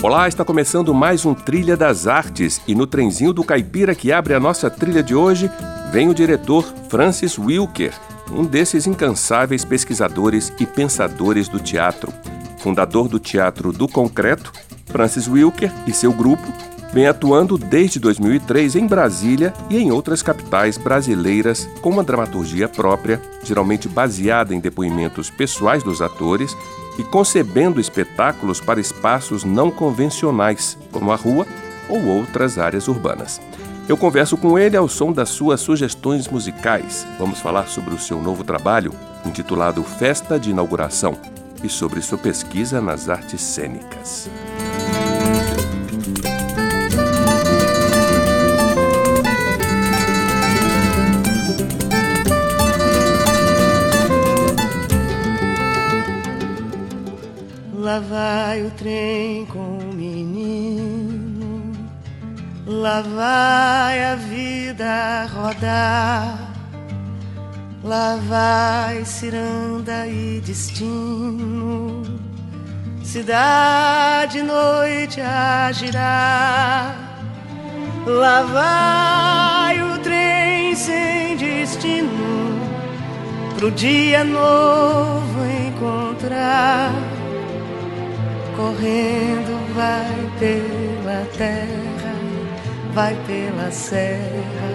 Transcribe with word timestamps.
Olá, 0.00 0.28
está 0.28 0.44
começando 0.44 0.94
mais 0.94 1.26
um 1.26 1.34
Trilha 1.34 1.76
das 1.76 2.06
Artes 2.06 2.62
e 2.68 2.74
no 2.74 2.86
trenzinho 2.86 3.32
do 3.32 3.42
caipira 3.42 3.96
que 3.96 4.12
abre 4.12 4.32
a 4.32 4.38
nossa 4.38 4.70
trilha 4.70 5.02
de 5.02 5.12
hoje 5.12 5.50
vem 5.90 6.08
o 6.08 6.14
diretor 6.14 6.62
Francis 6.88 7.36
Wilker, 7.36 7.92
um 8.30 8.44
desses 8.44 8.86
incansáveis 8.86 9.64
pesquisadores 9.64 10.52
e 10.60 10.64
pensadores 10.64 11.48
do 11.48 11.58
teatro. 11.58 12.12
Fundador 12.58 13.08
do 13.08 13.18
Teatro 13.18 13.72
do 13.72 13.88
Concreto, 13.88 14.52
Francis 14.86 15.26
Wilker 15.26 15.72
e 15.84 15.92
seu 15.92 16.12
grupo 16.12 16.46
vem 16.92 17.08
atuando 17.08 17.58
desde 17.58 17.98
2003 17.98 18.76
em 18.76 18.86
Brasília 18.86 19.52
e 19.68 19.78
em 19.78 19.90
outras 19.90 20.22
capitais 20.22 20.78
brasileiras 20.78 21.68
com 21.82 21.90
uma 21.90 22.04
dramaturgia 22.04 22.68
própria, 22.68 23.20
geralmente 23.42 23.88
baseada 23.88 24.54
em 24.54 24.60
depoimentos 24.60 25.28
pessoais 25.28 25.82
dos 25.82 26.00
atores 26.00 26.56
e 26.98 27.04
concebendo 27.04 27.80
espetáculos 27.80 28.60
para 28.60 28.80
espaços 28.80 29.44
não 29.44 29.70
convencionais, 29.70 30.76
como 30.92 31.12
a 31.12 31.16
rua 31.16 31.46
ou 31.88 32.04
outras 32.04 32.58
áreas 32.58 32.88
urbanas. 32.88 33.40
Eu 33.88 33.96
converso 33.96 34.36
com 34.36 34.58
ele 34.58 34.76
ao 34.76 34.86
som 34.86 35.12
das 35.12 35.30
suas 35.30 35.60
sugestões 35.60 36.28
musicais. 36.28 37.06
Vamos 37.18 37.40
falar 37.40 37.68
sobre 37.68 37.94
o 37.94 37.98
seu 37.98 38.20
novo 38.20 38.44
trabalho, 38.44 38.92
intitulado 39.24 39.82
Festa 39.82 40.38
de 40.38 40.50
Inauguração, 40.50 41.16
e 41.64 41.68
sobre 41.68 42.02
sua 42.02 42.18
pesquisa 42.18 42.80
nas 42.80 43.08
artes 43.08 43.40
cênicas. 43.40 44.28
Vai 58.58 58.62
o 58.62 58.70
trem 58.70 59.46
com 59.46 59.78
o 59.78 59.94
menino, 59.94 61.72
lá 62.66 63.02
vai 63.02 64.04
a 64.04 64.16
vida 64.16 65.26
rodar, 65.32 66.52
lá 67.84 68.18
vai 68.28 69.04
ciranda 69.04 70.06
e 70.06 70.40
destino, 70.44 72.02
cidade 73.02 74.42
noite 74.42 75.20
a 75.20 75.70
girar. 75.72 77.04
Lá 78.06 78.42
vai 78.42 79.82
o 79.82 79.98
trem 79.98 80.74
sem 80.74 81.36
destino, 81.36 82.58
pro 83.58 83.70
dia 83.70 84.24
novo 84.24 85.44
encontrar 85.68 87.17
correndo 88.58 89.54
vai 89.72 90.30
pela 90.40 91.24
terra, 91.36 92.14
vai 92.92 93.14
pela 93.24 93.70
serra, 93.70 94.70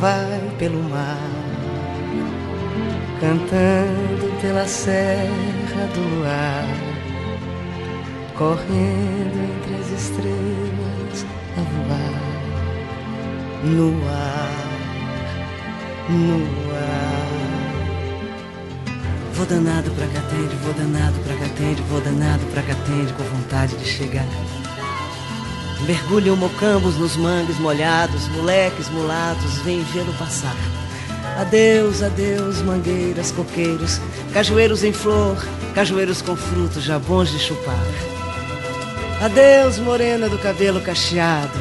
vai 0.00 0.40
pelo 0.58 0.82
mar, 0.90 1.16
cantando 3.20 4.40
pela 4.40 4.66
serra 4.66 5.86
do 5.94 6.00
luar, 6.16 6.66
correndo 8.36 9.38
entre 9.54 9.74
as 9.76 9.88
estrelas 9.92 11.24
a 11.56 11.60
voar, 11.60 12.26
no 13.62 13.88
ar, 14.08 14.50
no 16.10 16.76
ar. 16.76 16.95
Vou 19.36 19.44
danado 19.44 19.90
pra 19.90 20.06
Catende, 20.06 20.56
vou 20.62 20.72
danado 20.72 21.18
pra 21.20 21.36
Catende, 21.36 21.82
vou 21.90 22.00
danado 22.00 22.42
pra 22.46 22.62
Catende 22.62 23.12
com 23.12 23.22
vontade 23.24 23.76
de 23.76 23.84
chegar. 23.84 24.24
Mergulham 25.86 26.34
mocambos 26.36 26.96
nos 26.96 27.16
mangues 27.16 27.58
molhados, 27.58 28.28
moleques 28.28 28.88
mulatos, 28.88 29.58
vêm 29.58 29.82
vê-lo 29.92 30.14
passar. 30.14 30.56
Adeus, 31.38 32.02
adeus, 32.02 32.62
mangueiras, 32.62 33.30
coqueiros, 33.30 34.00
cajueiros 34.32 34.82
em 34.82 34.92
flor, 34.94 35.36
cajueiros 35.74 36.22
com 36.22 36.34
frutos 36.34 36.82
já 36.82 36.98
bons 36.98 37.30
de 37.30 37.38
chupar. 37.38 37.76
Adeus, 39.20 39.78
morena 39.78 40.30
do 40.30 40.38
cabelo 40.38 40.80
cacheado. 40.80 41.60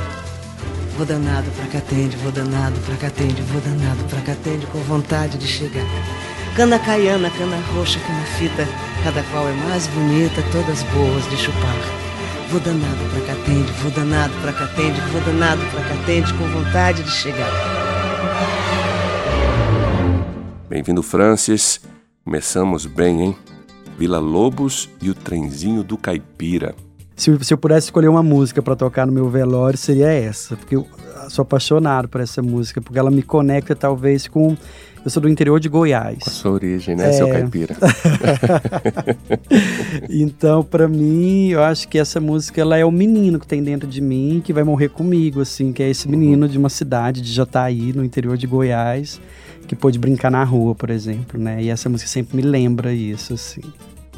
Vou 0.95 1.05
danado 1.05 1.51
pra 1.51 1.65
Catende, 1.65 2.15
vou 2.15 2.31
danado 2.31 2.79
pra 2.85 2.95
Catende, 2.95 3.41
vou 3.41 3.59
danado 3.59 4.01
pra 4.05 4.21
Catende 4.21 4.65
com 4.67 4.79
vontade 4.79 5.37
de 5.37 5.45
chegar. 5.45 5.85
Cana 6.55 6.79
caiana, 6.79 7.29
cana 7.31 7.57
roxa, 7.73 7.99
cana 7.99 8.23
fita, 8.37 8.65
cada 9.03 9.21
qual 9.23 9.45
é 9.45 9.51
mais 9.67 9.87
bonita, 9.87 10.41
todas 10.53 10.83
boas 10.83 11.29
de 11.29 11.35
chupar. 11.35 11.75
Vou 12.49 12.61
danado 12.61 13.03
pra 13.11 13.25
Catende, 13.25 13.69
vou 13.81 13.91
danado 13.91 14.33
pra 14.41 14.53
Catende, 14.53 15.01
vou 15.11 15.19
danado 15.19 15.61
pra 15.65 15.83
Catende, 15.83 16.33
com 16.35 16.45
vontade 16.47 17.03
de 17.03 17.11
chegar. 17.11 17.51
Bem-vindo, 20.69 21.03
Francis. 21.03 21.81
Começamos 22.23 22.85
bem, 22.85 23.21
hein? 23.21 23.35
Vila 23.97 24.19
Lobos 24.19 24.89
e 25.01 25.09
o 25.09 25.13
trenzinho 25.13 25.83
do 25.83 25.97
Caipira. 25.97 26.73
Se, 27.17 27.37
se 27.43 27.53
eu 27.53 27.57
pudesse 27.57 27.87
escolher 27.87 28.07
uma 28.07 28.23
música 28.23 28.61
para 28.61 28.77
tocar 28.77 29.05
no 29.05 29.11
meu 29.11 29.29
velório, 29.29 29.77
seria 29.77 30.07
essa, 30.07 30.55
porque 30.55 30.77
eu 30.77 30.87
sou 31.29 31.43
apaixonado 31.43 32.07
por 32.07 32.21
essa 32.21 32.41
música, 32.41 32.81
porque 32.81 32.97
ela 32.97 33.11
me 33.11 33.21
conecta 33.21 33.75
talvez 33.75 34.27
com 34.27 34.55
eu 35.05 35.11
sou 35.11 35.21
do 35.21 35.29
interior 35.29 35.59
de 35.59 35.69
Goiás. 35.69 36.17
Com 36.17 36.29
a 36.31 36.33
sua 36.33 36.51
origem, 36.51 36.95
né, 36.95 37.09
é... 37.09 37.13
seu 37.13 37.29
caipira? 37.29 37.75
então, 40.09 40.63
para 40.63 40.87
mim, 40.87 41.49
eu 41.49 41.61
acho 41.61 41.87
que 41.87 41.99
essa 41.99 42.19
música 42.19 42.59
ela 42.59 42.75
é 42.75 42.83
o 42.83 42.91
menino 42.91 43.39
que 43.39 43.45
tem 43.45 43.63
dentro 43.63 43.87
de 43.87 44.01
mim, 44.01 44.41
que 44.43 44.51
vai 44.51 44.63
morrer 44.63 44.89
comigo, 44.89 45.41
assim, 45.41 45.71
que 45.71 45.83
é 45.83 45.89
esse 45.91 46.09
menino 46.09 46.47
uhum. 46.47 46.51
de 46.51 46.57
uma 46.57 46.69
cidade 46.69 47.21
de 47.21 47.31
Jataí, 47.31 47.93
no 47.93 48.03
interior 48.03 48.35
de 48.35 48.47
Goiás, 48.47 49.21
que 49.67 49.75
pôde 49.75 49.99
brincar 49.99 50.31
na 50.31 50.43
rua, 50.43 50.73
por 50.73 50.89
exemplo, 50.89 51.39
né? 51.39 51.61
E 51.61 51.69
essa 51.69 51.87
música 51.87 52.09
sempre 52.09 52.37
me 52.37 52.41
lembra 52.41 52.91
isso, 52.91 53.35
assim. 53.35 53.61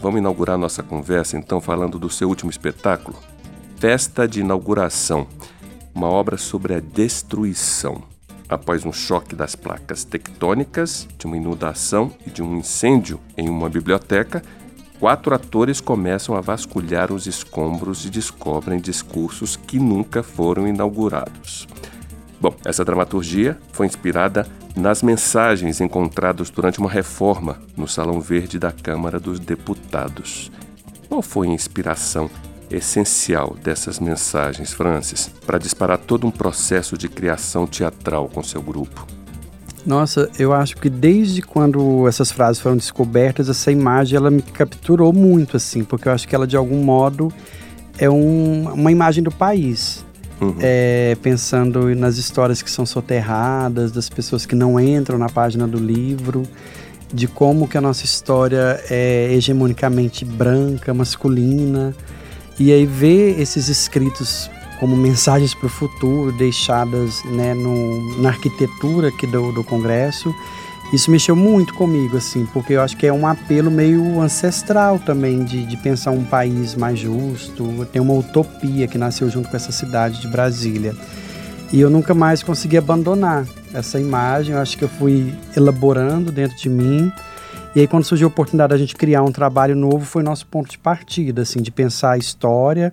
Vamos 0.02 0.22
inaugurar 0.22 0.58
nossa 0.58 0.82
conversa, 0.82 1.38
então, 1.38 1.60
falando 1.60 2.00
do 2.00 2.10
seu 2.10 2.30
último 2.30 2.50
espetáculo, 2.50 3.18
Festa 3.76 4.26
de 4.26 4.40
Inauguração, 4.40 5.28
uma 5.98 6.08
obra 6.08 6.38
sobre 6.38 6.76
a 6.76 6.80
destruição 6.80 8.04
após 8.48 8.86
um 8.86 8.94
choque 8.94 9.36
das 9.36 9.56
placas 9.56 10.04
tectônicas, 10.04 11.08
de 11.18 11.26
uma 11.26 11.36
inundação 11.36 12.12
e 12.26 12.30
de 12.30 12.44
um 12.44 12.58
incêndio 12.58 13.20
em 13.36 13.50
uma 13.50 13.68
biblioteca, 13.68 14.44
quatro 15.00 15.34
atores 15.34 15.82
começam 15.82 16.36
a 16.36 16.40
vasculhar 16.40 17.12
os 17.12 17.26
escombros 17.26 18.06
e 18.06 18.12
descobrem 18.12 18.80
discursos 18.80 19.56
que 19.56 19.80
nunca 19.80 20.22
foram 20.22 20.68
inaugurados. 20.68 21.68
Bom, 22.40 22.56
essa 22.64 22.86
dramaturgia 22.86 23.58
foi 23.74 23.88
inspirada 23.88 24.48
nas 24.76 25.02
mensagens 25.02 25.82
encontradas 25.82 26.52
durante 26.52 26.80
uma 26.80 26.90
reforma 26.90 27.60
no 27.76 27.88
Salão 27.88 28.22
Verde 28.22 28.60
da 28.60 28.72
Câmara 28.72 29.20
dos 29.20 29.40
Deputados. 29.40 30.52
Qual 31.10 31.24
foi 31.24 31.48
a 31.48 31.54
inspiração 31.54 32.30
essencial 32.70 33.56
dessas 33.64 34.00
mensagens, 34.00 34.74
Francis, 34.74 35.32
para 35.46 35.58
disparar 35.58 35.98
todo 35.98 36.28
um 36.28 36.32
processo 36.32 36.98
de 36.98 37.08
criação 37.08 37.66
teatral 37.66 38.30
com 38.30 38.44
seu 38.44 38.62
grupo? 38.62 39.08
Nossa, 39.86 40.30
eu 40.38 40.52
acho 40.52 40.76
que 40.76 40.90
desde 40.90 41.42
quando 41.42 42.08
essas 42.10 42.30
frases 42.30 42.62
foram 42.62 42.76
descobertas, 42.76 43.48
essa 43.48 43.72
imagem 43.72 44.18
ela 44.18 44.30
me 44.30 44.42
capturou 44.42 45.14
muito, 45.14 45.56
assim, 45.56 45.84
porque 45.84 46.10
eu 46.10 46.12
acho 46.12 46.28
que 46.28 46.36
ela 46.36 46.46
de 46.46 46.58
algum 46.58 46.84
modo 46.84 47.32
é 47.98 48.10
um, 48.10 48.70
uma 48.74 48.92
imagem 48.92 49.24
do 49.24 49.32
país. 49.32 50.06
Uhum. 50.40 50.56
É, 50.60 51.18
pensando 51.24 51.96
nas 51.96 52.18
histórias 52.18 52.62
que 52.62 52.70
são 52.70 52.86
soterradas, 52.86 53.92
das 53.92 54.08
pessoas 54.08 54.46
que 54.46 54.54
não 54.54 54.80
entram 54.80 55.18
na 55.18 55.30
página 55.30 55.68
do 55.68 55.80
livro, 55.80 56.44
de 57.12 57.28
como 57.28 57.68
que 57.68 57.78
a 57.78 57.82
nossa 57.82 58.06
história 58.06 58.80
é 58.90 59.34
hegemonicamente 59.34 60.26
branca, 60.26 60.94
masculina, 60.94 61.96
e 62.60 62.72
aí 62.72 62.86
ver 62.86 63.40
esses 63.40 63.68
escritos 63.70 64.50
como 64.80 64.96
mensagens 64.96 65.54
para 65.54 65.68
o 65.68 65.70
futuro 65.70 66.32
deixadas 66.32 67.24
né, 67.26 67.54
no, 67.54 68.22
na 68.22 68.30
arquitetura 68.30 69.10
aqui 69.10 69.26
do, 69.26 69.52
do 69.52 69.64
Congresso 69.64 70.34
Isso 70.94 71.12
mexeu 71.12 71.36
muito 71.36 71.74
comigo, 71.74 72.16
assim, 72.16 72.46
porque 72.54 72.74
eu 72.74 72.82
acho 72.82 72.96
que 72.96 73.06
é 73.06 73.12
um 73.12 73.28
apelo 73.28 73.70
meio 73.70 74.22
ancestral 74.22 74.98
também 74.98 75.44
de, 75.44 75.66
de 75.66 75.76
pensar 75.78 76.12
um 76.12 76.24
país 76.24 76.76
mais 76.76 76.98
justo. 76.98 77.86
Tem 77.92 78.02
uma 78.02 78.14
utopia 78.14 78.88
que 78.88 78.98
nasceu 78.98 79.30
junto 79.30 79.50
com 79.50 79.58
essa 79.58 79.72
cidade 79.72 80.22
de 80.22 80.28
Brasília. 80.30 80.96
E 81.74 81.82
eu 81.82 81.90
nunca 81.90 82.14
mais 82.14 82.42
consegui 82.42 82.78
abandonar 82.78 83.46
essa 83.74 84.00
imagem. 84.00 84.56
Eu 84.56 84.62
acho 84.62 84.78
que 84.78 84.86
eu 84.86 84.90
fui 84.90 85.36
elaborando 85.58 86.32
dentro 86.32 86.56
de 86.56 86.70
mim. 86.70 87.12
E 87.76 87.82
aí, 87.82 87.88
quando 87.88 88.04
surgiu 88.04 88.28
a 88.28 88.32
oportunidade 88.32 88.72
da 88.72 88.78
gente 88.78 88.96
criar 88.96 89.22
um 89.24 89.32
trabalho 89.32 89.76
novo, 89.76 90.06
foi 90.06 90.24
nosso 90.24 90.48
ponto 90.48 90.70
de 90.70 90.78
partida, 90.78 91.44
assim, 91.44 91.62
de 91.62 91.70
pensar 91.70 92.12
a 92.12 92.18
história 92.18 92.92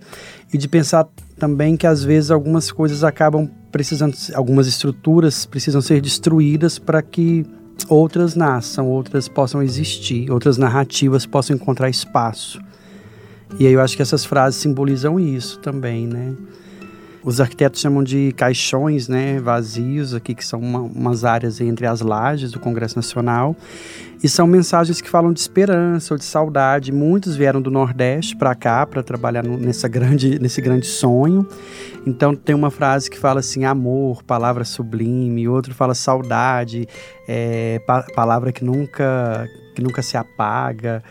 e 0.53 0.59
de 0.59 0.69
pensar 0.69 1.07
também 1.39 1.77
que 1.77 1.87
às 1.87 2.03
vezes 2.05 2.31
algumas 2.31 2.71
coisas 2.71 3.03
acabam 3.03 3.49
precisando, 3.73 4.15
algumas 4.35 4.67
estruturas 4.67 5.47
precisam 5.47 5.81
ser 5.81 6.01
destruídas 6.01 6.79
para 6.79 7.03
que 7.03 7.45
outras 7.89 8.35
nasçam, 8.35 8.89
outras 8.89 9.27
possam 9.27 9.63
existir, 9.63 10.31
outras 10.31 10.59
narrativas 10.59 11.27
possam 11.27 11.57
encontrar 11.57 11.89
espaço. 11.89 12.61
E 13.59 13.67
aí 13.67 13.73
eu 13.73 13.81
acho 13.81 13.97
que 13.97 14.03
essas 14.03 14.25
frases 14.25 14.61
simbolizam 14.61 15.19
isso 15.19 15.59
também, 15.61 16.07
né? 16.07 16.35
Os 17.25 17.41
arquitetos 17.41 17.81
chamam 17.81 18.05
de 18.05 18.33
caixões, 18.37 19.09
né, 19.09 19.41
vazios 19.41 20.13
aqui, 20.13 20.35
que 20.35 20.45
são 20.45 20.61
uma, 20.61 20.81
umas 20.81 21.25
áreas 21.25 21.59
entre 21.59 21.87
as 21.87 22.03
lajes 22.03 22.53
do 22.53 22.61
Congresso 22.61 22.97
Nacional. 22.97 23.57
E 24.23 24.29
são 24.29 24.47
mensagens 24.47 25.01
que 25.01 25.09
falam 25.09 25.33
de 25.33 25.41
esperança 25.41 26.13
ou 26.13 26.19
de 26.19 26.25
saudade. 26.25 26.93
Muitos 26.93 27.35
vieram 27.35 27.63
do 27.63 27.71
Nordeste 27.71 28.37
para 28.37 28.55
cá 28.55 28.87
para 28.87 29.03
trabalhar 29.03 29.43
no, 29.43 29.57
nessa 29.57 29.89
grande, 29.89 30.39
nesse 30.39 30.61
grande 30.61 30.87
sonho. 30.87 31.49
Então 32.07 32.35
tem 32.35 32.55
uma 32.55 32.71
frase 32.71 33.11
que 33.11 33.19
fala 33.19 33.41
assim, 33.41 33.65
amor, 33.65 34.23
palavra 34.23 34.63
sublime. 34.63 35.49
Outro 35.49 35.73
fala 35.73 35.95
saudade, 35.95 36.87
é, 37.27 37.79
pa 37.87 38.03
palavra 38.15 38.53
que 38.53 38.63
nunca, 38.63 39.49
que 39.75 39.83
nunca 39.83 40.03
se 40.03 40.19
apaga. 40.19 41.03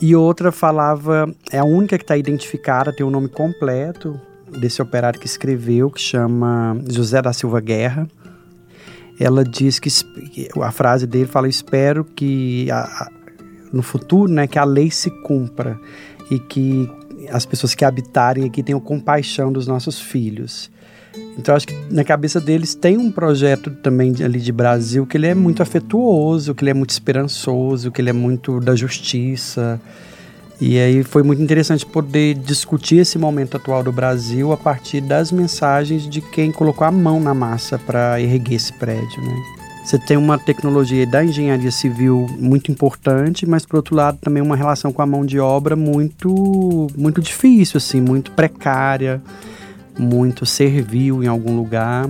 E 0.00 0.16
outra 0.16 0.50
falava, 0.50 1.32
é 1.52 1.58
a 1.58 1.64
única 1.64 1.96
que 1.98 2.04
está 2.04 2.16
identificada, 2.16 2.92
tem 2.92 3.06
o 3.06 3.08
um 3.08 3.12
nome 3.12 3.28
completo, 3.28 4.20
desse 4.58 4.80
operário 4.80 5.18
que 5.18 5.26
escreveu, 5.26 5.90
que 5.90 6.00
chama 6.00 6.76
José 6.90 7.20
da 7.20 7.32
Silva 7.32 7.60
Guerra. 7.60 8.08
Ela 9.18 9.44
diz 9.44 9.78
que 9.78 9.88
a 10.60 10.72
frase 10.72 11.06
dele 11.06 11.26
fala: 11.26 11.48
"Espero 11.48 12.04
que 12.04 12.70
a, 12.70 12.80
a, 12.80 13.10
no 13.72 13.82
futuro, 13.82 14.30
né, 14.30 14.46
que 14.46 14.58
a 14.58 14.64
lei 14.64 14.90
se 14.90 15.10
cumpra 15.22 15.78
e 16.30 16.38
que 16.38 16.90
as 17.30 17.46
pessoas 17.46 17.74
que 17.74 17.84
habitarem 17.84 18.44
aqui 18.44 18.62
tenham 18.62 18.80
compaixão 18.80 19.52
dos 19.52 19.66
nossos 19.66 20.00
filhos". 20.00 20.70
Então 21.38 21.54
acho 21.54 21.66
que 21.66 21.74
na 21.90 22.04
cabeça 22.04 22.40
deles 22.40 22.74
tem 22.74 22.96
um 22.96 23.10
projeto 23.10 23.70
também 23.70 24.14
ali 24.24 24.40
de 24.40 24.52
Brasil 24.52 25.06
que 25.06 25.16
ele 25.16 25.26
é 25.26 25.34
muito 25.34 25.62
afetuoso, 25.62 26.54
que 26.54 26.62
ele 26.62 26.70
é 26.70 26.74
muito 26.74 26.90
esperançoso, 26.90 27.90
que 27.90 28.00
ele 28.00 28.10
é 28.10 28.14
muito 28.14 28.60
da 28.60 28.74
justiça. 28.74 29.80
E 30.60 30.78
aí 30.78 31.02
foi 31.02 31.22
muito 31.22 31.42
interessante 31.42 31.84
poder 31.84 32.34
discutir 32.34 32.98
esse 32.98 33.18
momento 33.18 33.56
atual 33.56 33.82
do 33.82 33.90
Brasil 33.90 34.52
a 34.52 34.56
partir 34.56 35.00
das 35.00 35.32
mensagens 35.32 36.08
de 36.08 36.20
quem 36.20 36.52
colocou 36.52 36.86
a 36.86 36.90
mão 36.90 37.18
na 37.18 37.34
massa 37.34 37.78
para 37.78 38.20
erguer 38.20 38.54
esse 38.54 38.72
prédio, 38.72 39.22
né? 39.22 39.34
Você 39.84 39.98
tem 39.98 40.16
uma 40.16 40.38
tecnologia 40.38 41.04
da 41.04 41.24
engenharia 41.24 41.72
civil 41.72 42.28
muito 42.38 42.70
importante, 42.70 43.44
mas 43.44 43.66
por 43.66 43.76
outro 43.76 43.96
lado 43.96 44.16
também 44.20 44.40
uma 44.40 44.54
relação 44.54 44.92
com 44.92 45.02
a 45.02 45.06
mão 45.06 45.26
de 45.26 45.40
obra 45.40 45.74
muito 45.74 46.86
muito 46.96 47.20
difícil 47.20 47.78
assim, 47.78 48.00
muito 48.00 48.30
precária, 48.30 49.20
muito 49.98 50.46
servil 50.46 51.24
em 51.24 51.26
algum 51.26 51.56
lugar. 51.56 52.08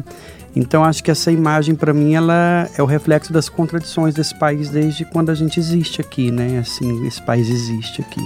Então 0.54 0.84
acho 0.84 1.02
que 1.02 1.10
essa 1.10 1.32
imagem 1.32 1.74
para 1.74 1.94
mim 1.94 2.14
ela 2.14 2.68
é 2.76 2.82
o 2.82 2.86
reflexo 2.86 3.32
das 3.32 3.48
contradições 3.48 4.14
desse 4.14 4.38
país 4.38 4.68
desde 4.68 5.04
quando 5.04 5.30
a 5.30 5.34
gente 5.34 5.58
existe 5.58 6.00
aqui, 6.00 6.30
né? 6.30 6.58
Assim, 6.58 7.06
esse 7.06 7.22
país 7.22 7.48
existe 7.48 8.02
aqui. 8.02 8.20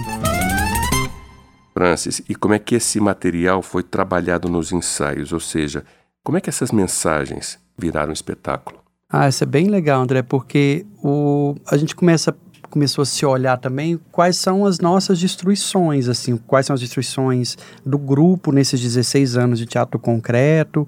Francis, 1.73 2.23
e 2.29 2.35
como 2.35 2.55
é 2.55 2.59
que 2.59 2.75
esse 2.75 2.99
material 2.99 3.63
foi 3.63 3.83
trabalhado 3.83 4.49
nos 4.49 4.73
ensaios? 4.73 5.33
Ou 5.33 5.41
seja, 5.41 5.85
como 6.25 6.39
é 6.39 6.41
que 6.41 6.49
essas 6.49 6.73
mensagens 6.73 7.59
viraram 7.79 8.13
espetáculo? 8.13 8.81
Ah, 9.09 9.29
isso 9.29 9.45
é 9.45 9.47
bem 9.47 9.69
legal, 9.69 10.03
André, 10.03 10.23
porque 10.23 10.85
o, 11.03 11.55
a 11.71 11.77
gente 11.77 11.95
começa 11.95 12.37
começou 12.67 13.03
a 13.03 13.07
se 13.07 13.25
olhar 13.25 13.57
também 13.59 13.99
quais 14.11 14.37
são 14.37 14.67
as 14.67 14.79
nossas 14.79 15.19
destruições, 15.19 16.09
assim, 16.09 16.37
quais 16.37 16.67
são 16.67 16.75
as 16.75 16.81
destruições 16.81 17.57
do 17.85 17.99
grupo 17.99 18.53
nesses 18.53 18.81
16 18.81 19.37
anos 19.37 19.59
de 19.59 19.67
teatro 19.67 19.99
concreto, 19.99 20.87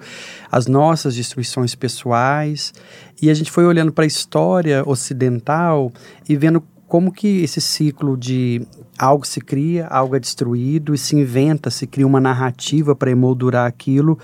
as 0.50 0.66
nossas 0.66 1.14
destruições 1.14 1.74
pessoais. 1.74 2.72
E 3.20 3.30
a 3.30 3.34
gente 3.34 3.50
foi 3.50 3.64
olhando 3.64 3.92
para 3.92 4.04
a 4.04 4.06
história 4.06 4.82
ocidental 4.86 5.92
e 6.28 6.36
vendo 6.36 6.62
como 6.88 7.12
que 7.12 7.42
esse 7.42 7.60
ciclo 7.60 8.16
de 8.16 8.66
algo 8.98 9.26
se 9.26 9.40
cria, 9.40 9.86
algo 9.86 10.16
é 10.16 10.18
destruído 10.18 10.94
e 10.94 10.98
se 10.98 11.14
inventa, 11.14 11.70
se 11.70 11.86
cria 11.86 12.06
uma 12.06 12.20
narrativa 12.20 12.96
para 12.96 13.10
emoldurar 13.10 13.66
aquilo, 13.66 14.18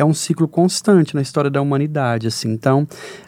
é 0.00 0.04
um 0.04 0.14
ciclo 0.14 0.48
constante 0.48 1.14
na 1.14 1.20
história 1.20 1.50
da 1.50 1.60
humanidade, 1.60 2.26
assim. 2.26 2.50
Então, 2.50 2.86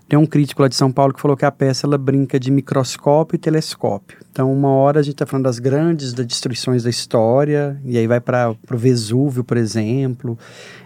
tem 0.08 0.18
um 0.18 0.24
crítico 0.24 0.62
lá 0.62 0.68
de 0.68 0.74
São 0.74 0.90
Paulo 0.90 1.12
que 1.12 1.20
falou 1.20 1.36
que 1.36 1.44
a 1.44 1.50
peça 1.50 1.86
ela 1.86 1.98
brinca 1.98 2.40
de 2.40 2.50
microscópio 2.50 3.36
e 3.36 3.38
telescópio. 3.38 4.18
Então, 4.30 4.50
uma 4.50 4.70
hora 4.70 5.00
a 5.00 5.02
gente 5.02 5.14
está 5.14 5.26
falando 5.26 5.44
das 5.44 5.58
grandes 5.58 6.14
das 6.14 6.26
destruições 6.26 6.82
da 6.82 6.90
história, 6.90 7.78
e 7.84 7.98
aí 7.98 8.06
vai 8.06 8.20
para 8.20 8.56
o 8.70 8.76
Vesúvio, 8.76 9.44
por 9.44 9.58
exemplo, 9.58 10.38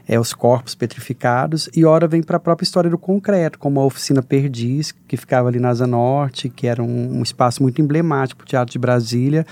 é 0.08 0.18
os 0.18 0.34
corpos 0.34 0.74
petrificados, 0.74 1.68
e 1.74 1.84
hora 1.84 2.08
vem 2.08 2.22
para 2.22 2.36
a 2.36 2.40
própria 2.40 2.64
história 2.64 2.90
do 2.90 2.98
concreto, 2.98 3.58
como 3.58 3.80
a 3.80 3.84
oficina 3.84 4.22
Perdiz, 4.22 4.92
que 5.06 5.16
ficava 5.16 5.48
ali 5.48 5.60
na 5.60 5.68
Asa 5.68 5.86
Norte, 5.86 6.48
que 6.48 6.66
era 6.66 6.82
um, 6.82 7.18
um 7.18 7.22
espaço 7.22 7.62
muito 7.62 7.80
emblemático 7.80 8.38
para 8.38 8.44
o 8.44 8.48
Teatro 8.48 8.72
de 8.72 8.78
Brasília, 8.78 9.46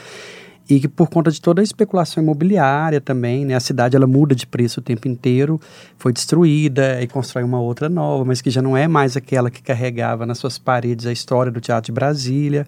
e 0.68 0.80
que 0.80 0.88
por 0.88 1.08
conta 1.08 1.30
de 1.30 1.40
toda 1.40 1.60
a 1.60 1.64
especulação 1.64 2.22
imobiliária 2.22 3.00
também, 3.00 3.44
né, 3.44 3.54
a 3.54 3.60
cidade 3.60 3.96
ela 3.96 4.06
muda 4.06 4.34
de 4.34 4.46
preço 4.46 4.80
o 4.80 4.82
tempo 4.82 5.06
inteiro, 5.06 5.60
foi 5.98 6.12
destruída 6.12 7.02
e 7.02 7.06
constrói 7.06 7.44
uma 7.44 7.60
outra 7.60 7.88
nova, 7.88 8.24
mas 8.24 8.40
que 8.40 8.50
já 8.50 8.62
não 8.62 8.76
é 8.76 8.88
mais 8.88 9.16
aquela 9.16 9.50
que 9.50 9.62
carregava 9.62 10.24
nas 10.24 10.38
suas 10.38 10.58
paredes 10.58 11.06
a 11.06 11.12
história 11.12 11.52
do 11.52 11.60
Teatro 11.60 11.86
de 11.86 11.92
Brasília. 11.92 12.66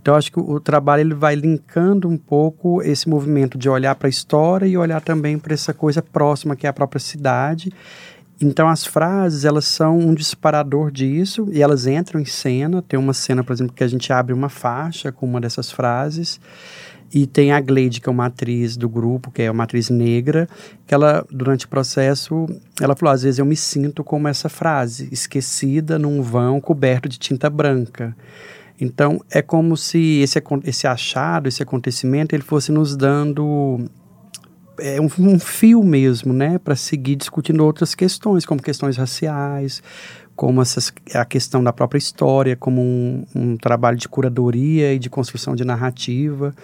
Então 0.00 0.14
acho 0.14 0.32
que 0.32 0.40
o, 0.40 0.60
trabalho 0.60 1.00
ele 1.00 1.14
vai 1.14 1.34
linkando 1.34 2.08
um 2.08 2.16
pouco 2.16 2.82
esse 2.82 3.08
movimento 3.08 3.58
de 3.58 3.68
olhar 3.68 3.94
para 3.94 4.08
a 4.08 4.10
história 4.10 4.66
e 4.66 4.76
olhar 4.76 5.00
também 5.00 5.38
para 5.38 5.52
essa 5.52 5.74
coisa 5.74 6.02
próxima 6.02 6.56
que 6.56 6.66
é 6.66 6.70
a 6.70 6.72
própria 6.72 7.00
cidade. 7.00 7.70
Então 8.40 8.66
as 8.66 8.86
frases 8.86 9.44
elas 9.44 9.66
são 9.66 9.98
um 9.98 10.14
disparador 10.14 10.90
disso 10.90 11.48
e 11.52 11.60
elas 11.62 11.86
entram 11.86 12.18
em 12.18 12.24
cena. 12.24 12.80
Tem 12.80 12.98
uma 12.98 13.12
cena, 13.12 13.44
por 13.44 13.52
exemplo, 13.52 13.74
que 13.74 13.84
a 13.84 13.88
gente 13.88 14.10
abre 14.10 14.32
uma 14.32 14.48
faixa 14.48 15.12
com 15.12 15.26
uma 15.26 15.40
dessas 15.40 15.70
frases. 15.70 16.40
E 17.12 17.26
tem 17.26 17.52
a 17.52 17.60
Gleide, 17.60 18.00
que 18.00 18.08
é 18.08 18.12
uma 18.12 18.26
atriz 18.26 18.76
do 18.76 18.88
grupo, 18.88 19.30
que 19.30 19.42
é 19.42 19.50
uma 19.50 19.64
atriz 19.64 19.90
negra, 19.90 20.48
que 20.86 20.94
ela, 20.94 21.26
durante 21.30 21.66
o 21.66 21.68
processo, 21.68 22.46
ela 22.80 22.94
falou, 22.94 23.12
às 23.12 23.22
vezes 23.22 23.38
eu 23.38 23.44
me 23.44 23.56
sinto 23.56 24.04
como 24.04 24.28
essa 24.28 24.48
frase, 24.48 25.08
esquecida 25.10 25.98
num 25.98 26.22
vão 26.22 26.60
coberto 26.60 27.08
de 27.08 27.18
tinta 27.18 27.50
branca. 27.50 28.16
Então, 28.80 29.20
é 29.30 29.42
como 29.42 29.76
se 29.76 30.20
esse, 30.20 30.40
esse 30.64 30.86
achado, 30.86 31.48
esse 31.48 31.62
acontecimento, 31.62 32.34
ele 32.34 32.42
fosse 32.42 32.70
nos 32.70 32.96
dando 32.96 33.84
é 34.78 34.98
um, 35.00 35.08
um 35.18 35.38
fio 35.38 35.82
mesmo, 35.84 36.32
né, 36.32 36.58
para 36.58 36.74
seguir 36.74 37.16
discutindo 37.16 37.64
outras 37.64 37.94
questões, 37.94 38.46
como 38.46 38.62
questões 38.62 38.96
raciais, 38.96 39.82
como 40.40 40.62
essas, 40.62 40.90
a 41.14 41.24
questão 41.26 41.62
da 41.62 41.70
própria 41.70 41.98
história, 41.98 42.56
como 42.56 42.80
um, 42.80 43.26
um, 43.36 43.56
trabalho 43.58 43.98
de 43.98 44.08
curadoria 44.08 44.94
e 44.94 44.98
de 44.98 45.10
construção 45.10 45.54
de 45.54 45.66
narrativa. 45.66 46.54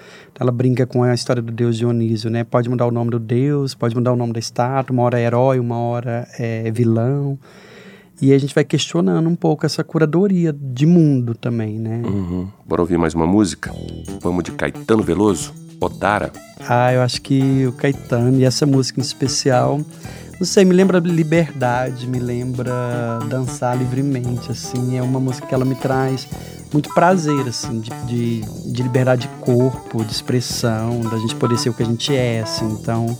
Ela 0.41 0.51
brinca 0.51 0.87
com 0.87 1.03
a 1.03 1.13
história 1.13 1.43
do 1.43 1.53
deus 1.53 1.77
Dionísio, 1.77 2.31
né? 2.31 2.43
Pode 2.43 2.71
mudar 2.71 2.87
o 2.87 2.91
nome 2.91 3.11
do 3.11 3.19
deus, 3.19 3.75
pode 3.75 3.95
mudar 3.95 4.15
o 4.15 4.17
nome 4.17 4.33
da 4.33 4.39
estátua, 4.39 4.95
uma 4.95 5.03
hora 5.03 5.21
é 5.21 5.25
herói, 5.25 5.61
uma 5.61 5.77
hora 5.77 6.27
é 6.39 6.71
vilão. 6.71 7.39
E 8.19 8.33
a 8.33 8.39
gente 8.39 8.55
vai 8.55 8.65
questionando 8.65 9.29
um 9.29 9.37
pouco 9.37 9.67
essa 9.67 9.85
curadoria 9.85 10.55
de 10.59 10.87
mundo 10.87 11.35
também, 11.35 11.79
né? 11.79 12.01
Uhum. 12.03 12.49
Bora 12.65 12.81
ouvir 12.81 12.97
mais 12.97 13.13
uma 13.13 13.27
música? 13.27 13.75
Vamos 14.23 14.43
de 14.43 14.53
Caetano 14.53 15.03
Veloso, 15.03 15.53
Odara. 15.79 16.33
Ah, 16.67 16.95
eu 16.95 17.03
acho 17.03 17.21
que 17.21 17.67
o 17.67 17.73
Caetano 17.73 18.39
e 18.39 18.45
essa 18.45 18.65
música 18.65 19.01
em 19.01 19.03
especial 19.03 19.83
não 20.39 20.47
sei, 20.47 20.65
me 20.65 20.75
lembra 20.75 20.99
liberdade, 20.99 22.07
me 22.07 22.19
lembra 22.19 23.19
dançar 23.29 23.77
livremente, 23.77 24.51
assim. 24.51 24.99
É 24.99 25.03
uma 25.03 25.19
música 25.19 25.47
que 25.47 25.55
ela 25.55 25.65
me 25.65 25.75
traz 25.75 26.29
muito 26.73 26.93
prazer, 26.93 27.49
assim, 27.49 27.81
de, 27.81 27.91
de, 28.07 28.41
de 28.73 28.83
liberdade 28.83 29.23
de 29.23 29.29
corpo, 29.41 30.05
de 30.05 30.13
expressão, 30.13 31.01
da 31.01 31.17
gente 31.17 31.35
poder 31.37 31.59
ser 31.59 31.71
o 31.71 31.75
que 31.75 31.83
a 31.83 31.87
gente 31.87 32.15
é, 32.15 32.43
assim. 32.43 32.67
Então, 32.67 33.19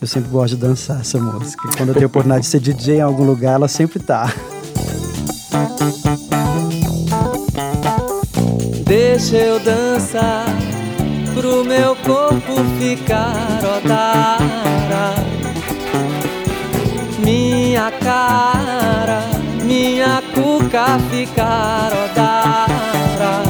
eu 0.00 0.06
sempre 0.06 0.30
gosto 0.30 0.54
de 0.54 0.60
dançar 0.60 1.00
essa 1.00 1.18
música. 1.18 1.68
Quando 1.76 1.88
eu 1.88 1.94
tenho 1.94 2.06
a 2.06 2.08
oportunidade 2.08 2.44
de 2.44 2.50
ser 2.50 2.60
DJ 2.60 2.98
em 2.98 3.00
algum 3.00 3.24
lugar, 3.24 3.54
ela 3.54 3.66
sempre 3.66 3.98
tá. 3.98 4.32
Deixa 8.86 9.36
eu 9.36 9.58
dançar 9.58 10.46
pro 11.34 11.64
meu 11.64 11.96
corpo 11.96 12.54
ficar 12.78 13.58
odara 13.76 15.37
minha 17.78 17.90
cara, 17.92 19.20
minha 19.62 20.22
cuca 20.34 20.98
ficar 21.10 21.92
odara. 21.92 23.42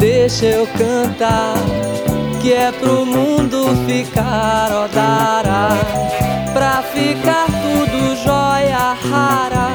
Deixa 0.00 0.46
eu 0.46 0.66
cantar, 0.66 1.54
que 2.42 2.52
é 2.52 2.72
pro 2.72 3.06
mundo 3.06 3.68
ficar 3.86 4.72
odara, 4.72 5.68
pra 6.52 6.82
ficar 6.82 7.46
tudo 7.46 8.16
jóia 8.24 8.96
rara. 9.08 9.68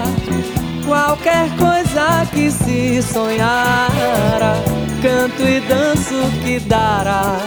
Qualquer 0.86 1.50
coisa 1.56 2.28
que 2.34 2.52
se 2.52 3.02
sonhara, 3.02 4.56
canto 5.02 5.42
e 5.48 5.62
danço 5.62 6.20
que 6.44 6.60
dará. 6.60 7.38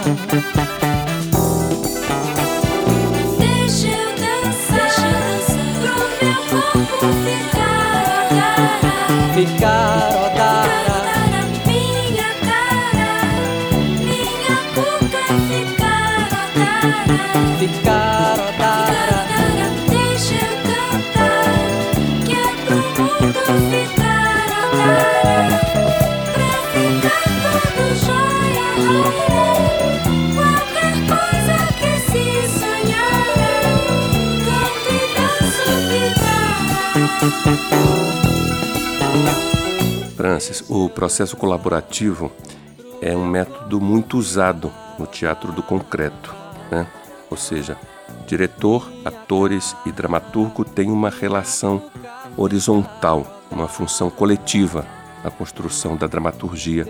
Ficar 9.33 10.24
Francis, 40.35 40.65
o 40.67 40.89
processo 40.89 41.37
colaborativo 41.37 42.29
é 43.01 43.15
um 43.15 43.25
método 43.25 43.79
muito 43.79 44.17
usado 44.17 44.69
no 44.99 45.07
teatro 45.07 45.53
do 45.53 45.63
concreto, 45.63 46.35
né? 46.69 46.85
Ou 47.31 47.37
seja, 47.37 47.77
diretor, 48.27 48.91
atores 49.05 49.73
e 49.85 49.93
dramaturgo 49.93 50.65
têm 50.65 50.91
uma 50.91 51.09
relação 51.09 51.81
horizontal, 52.35 53.45
uma 53.49 53.69
função 53.69 54.09
coletiva 54.09 54.85
na 55.23 55.31
construção 55.31 55.95
da 55.95 56.05
dramaturgia 56.05 56.85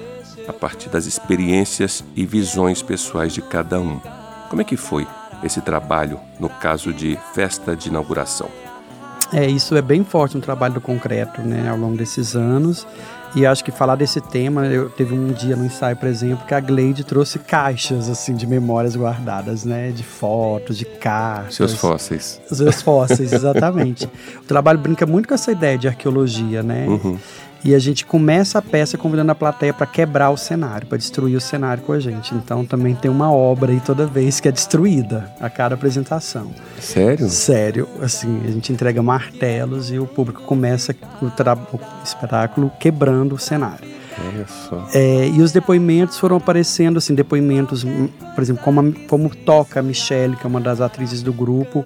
a 0.47 0.53
partir 0.53 0.89
das 0.89 1.05
experiências 1.05 2.03
e 2.15 2.25
visões 2.25 2.81
pessoais 2.81 3.31
de 3.31 3.43
cada 3.43 3.79
um. 3.79 4.01
Como 4.49 4.63
é 4.63 4.65
que 4.65 4.75
foi 4.75 5.07
esse 5.43 5.61
trabalho 5.61 6.19
no 6.39 6.49
caso 6.49 6.91
de 6.91 7.15
festa 7.35 7.75
de 7.75 7.89
inauguração? 7.89 8.64
É, 9.34 9.46
isso 9.46 9.75
é 9.75 9.82
bem 9.82 10.03
forte 10.03 10.36
no 10.36 10.41
trabalho 10.41 10.75
do 10.75 10.82
concreto, 10.82 11.41
né, 11.41 11.67
ao 11.70 11.77
longo 11.77 11.98
desses 11.98 12.36
anos. 12.36 12.86
E 13.36 13.46
acho 13.46 13.65
que 13.65 13.72
falar 13.72 13.98
desse 13.98 14.22
tema, 14.22 14.65
eu 14.67 14.89
teve 14.89 15.13
um 15.13 15.34
dia 15.34 15.58
no 15.58 15.65
ensaio, 15.65 15.98
por 15.98 16.08
exemplo, 16.08 16.46
que 16.48 16.53
a 16.53 16.60
Gleide 16.62 17.03
trouxe 17.03 17.38
caixas 17.38 18.08
assim 18.08 18.34
de 18.34 18.48
memórias 18.48 18.96
guardadas, 18.96 19.65
né, 19.65 19.91
de 19.91 20.03
fotos, 20.03 20.77
de 20.77 20.86
cartas. 20.86 21.55
Seus 21.55 21.74
fósseis. 21.74 22.39
Os 22.50 22.62
meus 22.62 22.82
fósseis, 22.82 23.34
exatamente. 23.34 24.10
o 24.38 24.46
trabalho 24.48 24.79
brinca 24.79 25.05
muito 25.05 25.27
com 25.27 25.34
essa 25.34 25.51
ideia 25.51 25.77
de 25.77 25.86
arqueologia, 25.86 26.63
né? 26.63 26.86
Uhum. 26.88 27.20
E 27.65 27.74
a 27.74 27.79
gente 27.79 28.05
começa 28.05 28.60
a 28.60 28.62
peça 28.62 28.95
convidando 28.95 29.31
a 29.31 29.36
plateia 29.36 29.74
para 29.74 29.88
quebrar 29.88 30.29
o 30.29 30.38
cenário, 30.38 30.86
para 30.86 31.00
destruir 31.00 31.36
o 31.36 31.41
cenário 31.41 31.81
com 31.81 31.93
a 31.93 32.00
gente. 32.00 32.36
Então 32.36 32.63
também 32.63 32.93
tem 32.93 33.10
uma 33.10 33.34
obra 33.34 33.72
aí 33.72 33.79
toda 33.79 34.05
vez 34.05 34.39
que 34.39 34.48
é 34.48 34.51
destruída 34.51 35.34
a 35.41 35.50
cada 35.50 35.74
apresentação. 35.74 36.51
Sério? 36.79 37.27
Sério, 37.27 37.89
assim, 38.03 38.39
a 38.48 38.51
gente 38.51 38.72
entrega 38.72 39.01
martelos 39.01 39.89
e 39.89 39.98
o 39.98 40.05
público 40.05 40.43
começa 40.43 40.95
o, 41.19 41.25
o 41.25 42.03
espetáculo 42.03 42.72
quebrando 42.79 43.34
o 43.34 43.39
cenário. 43.39 43.94
Olha 44.17 44.48
só. 44.48 44.88
É, 44.93 45.27
e 45.27 45.41
os 45.41 45.51
depoimentos 45.51 46.17
foram 46.17 46.38
aparecendo, 46.38 46.98
assim, 46.98 47.13
depoimentos, 47.13 47.84
hum, 47.84 48.07
por 48.34 48.41
exemplo, 48.41 48.63
como, 48.63 48.93
como 49.07 49.29
toca 49.36 49.79
a 49.79 49.84
Michelle, 49.84 50.36
que 50.36 50.45
é 50.45 50.48
uma 50.48 50.62
das 50.62 50.79
atrizes 50.81 51.22
do 51.22 51.34
grupo, 51.34 51.86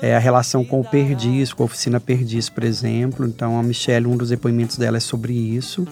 é, 0.00 0.16
a 0.16 0.18
relação 0.18 0.64
com 0.64 0.80
o 0.80 0.84
Perdiz, 0.84 1.52
com 1.52 1.62
a 1.62 1.66
oficina 1.66 2.00
Perdiz, 2.00 2.48
por 2.48 2.64
exemplo. 2.64 3.26
Então, 3.26 3.58
a 3.58 3.62
Michelle, 3.62 4.06
um 4.06 4.16
dos 4.16 4.30
depoimentos 4.30 4.76
dela 4.76 4.96
é 4.96 5.00
sobre 5.00 5.32
isso. 5.32 5.86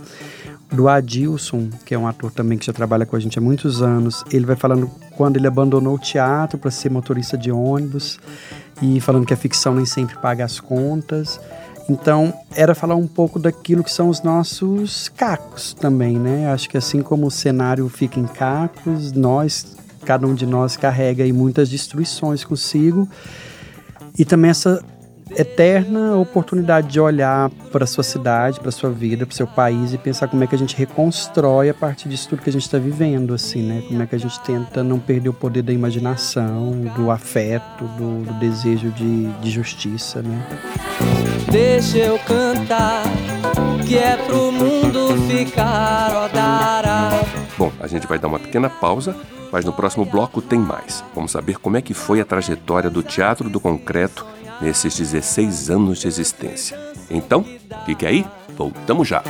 Do 0.72 0.88
Adilson, 0.88 1.68
que 1.84 1.94
é 1.94 1.98
um 1.98 2.06
ator 2.06 2.32
também 2.32 2.58
que 2.58 2.66
já 2.66 2.72
trabalha 2.72 3.06
com 3.06 3.14
a 3.14 3.20
gente 3.20 3.38
há 3.38 3.42
muitos 3.42 3.82
anos, 3.82 4.24
ele 4.32 4.44
vai 4.44 4.56
falando 4.56 4.90
quando 5.16 5.36
ele 5.36 5.46
abandonou 5.46 5.94
o 5.94 5.98
teatro 5.98 6.58
para 6.58 6.70
ser 6.70 6.90
motorista 6.90 7.38
de 7.38 7.52
ônibus 7.52 8.18
e 8.82 9.00
falando 9.00 9.24
que 9.24 9.32
a 9.32 9.36
ficção 9.36 9.74
nem 9.74 9.84
sempre 9.84 10.16
paga 10.16 10.44
as 10.44 10.58
contas. 10.58 11.38
Então, 11.88 12.32
era 12.54 12.74
falar 12.74 12.94
um 12.94 13.06
pouco 13.06 13.38
daquilo 13.38 13.84
que 13.84 13.92
são 13.92 14.08
os 14.08 14.22
nossos 14.22 15.08
cacos 15.10 15.74
também, 15.74 16.18
né? 16.18 16.50
Acho 16.50 16.68
que 16.68 16.78
assim 16.78 17.02
como 17.02 17.26
o 17.26 17.30
cenário 17.30 17.88
fica 17.88 18.18
em 18.18 18.26
cacos, 18.26 19.12
nós, 19.12 19.76
cada 20.04 20.26
um 20.26 20.34
de 20.34 20.46
nós 20.46 20.76
carrega 20.76 21.24
aí 21.24 21.32
muitas 21.32 21.68
destruições 21.68 22.42
consigo. 22.42 23.08
E 24.18 24.24
também 24.24 24.50
essa 24.50 24.82
eterna 25.30 26.16
oportunidade 26.16 26.88
de 26.88 27.00
olhar 27.00 27.50
para 27.72 27.84
a 27.84 27.86
sua 27.86 28.04
cidade, 28.04 28.60
para 28.60 28.68
a 28.68 28.72
sua 28.72 28.90
vida, 28.90 29.24
para 29.26 29.32
o 29.32 29.36
seu 29.36 29.46
país 29.46 29.92
e 29.92 29.98
pensar 29.98 30.28
como 30.28 30.44
é 30.44 30.46
que 30.46 30.54
a 30.54 30.58
gente 30.58 30.76
reconstrói 30.76 31.70
a 31.70 31.74
partir 31.74 32.08
disso 32.08 32.28
tudo 32.28 32.42
que 32.42 32.50
a 32.50 32.52
gente 32.52 32.62
está 32.62 32.78
vivendo, 32.78 33.34
assim, 33.34 33.62
né? 33.62 33.82
Como 33.88 34.02
é 34.02 34.06
que 34.06 34.14
a 34.14 34.18
gente 34.18 34.38
tenta 34.40 34.82
não 34.82 34.98
perder 34.98 35.28
o 35.28 35.32
poder 35.32 35.62
da 35.62 35.72
imaginação, 35.72 36.72
do 36.96 37.10
afeto, 37.10 37.84
do, 37.98 38.24
do 38.24 38.34
desejo 38.34 38.90
de, 38.90 39.28
de 39.40 39.50
justiça, 39.50 40.22
né? 40.22 40.46
Deixa 41.50 41.98
eu 41.98 42.18
cantar, 42.20 43.04
que 43.86 43.96
é 43.96 44.16
pro 44.16 44.52
mundo 44.52 45.16
ficar 45.28 46.24
odara. 46.24 47.10
Bom, 47.56 47.72
a 47.80 47.86
gente 47.86 48.06
vai 48.06 48.18
dar 48.18 48.28
uma 48.28 48.38
pequena 48.38 48.68
pausa, 48.68 49.16
mas 49.52 49.64
no 49.64 49.72
próximo 49.72 50.04
bloco 50.04 50.42
tem 50.42 50.58
mais. 50.58 51.04
Vamos 51.14 51.30
saber 51.30 51.58
como 51.58 51.76
é 51.76 51.82
que 51.82 51.94
foi 51.94 52.20
a 52.20 52.24
trajetória 52.24 52.90
do 52.90 53.02
Teatro 53.02 53.48
do 53.48 53.60
Concreto 53.60 54.26
nesses 54.60 54.96
16 54.96 55.70
anos 55.70 55.98
de 55.98 56.08
existência. 56.08 56.78
Então, 57.10 57.44
fique 57.84 58.06
aí, 58.06 58.24
voltamos 58.56 59.08
já. 59.08 59.22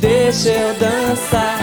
Deixa 0.00 0.48
eu 0.48 0.74
dançar, 0.78 1.58